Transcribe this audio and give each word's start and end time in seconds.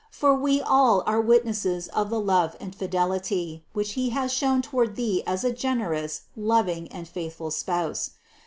For 0.09 0.33
we 0.33 0.61
all 0.61 1.03
are 1.05 1.21
witnesses 1.21 1.87
of 1.89 2.09
the 2.09 2.19
love 2.19 2.55
and 2.59 2.73
fidelity, 2.75 3.63
which 3.73 3.91
He 3.93 4.09
has 4.09 4.33
shown 4.33 4.63
toward 4.63 4.95
thee 4.95 5.21
as 5.27 5.43
a 5.43 5.53
generous, 5.53 6.21
loving 6.35 6.87
and 6.87 7.07
faithful 7.07 7.51
Spouse. 7.51 8.09